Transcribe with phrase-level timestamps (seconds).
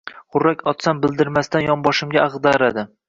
[0.35, 2.87] Xurrak otsam, bildirmasdan yonboshimga ag'daradi